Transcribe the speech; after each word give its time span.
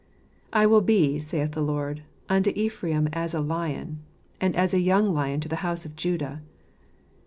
"I 0.51 0.65
will 0.65 0.81
be," 0.81 1.19
saith 1.19 1.51
the 1.51 1.61
Lord, 1.61 2.01
"unto 2.27 2.51
Ephraim 2.55 3.07
as 3.13 3.35
a 3.35 3.39
lion, 3.39 3.99
and 4.39 4.55
as 4.55 4.73
a 4.73 4.79
young 4.79 5.07
lion 5.13 5.41
to 5.41 5.47
the 5.47 5.57
house 5.57 5.85
of 5.85 5.95
Judah. 5.95 6.41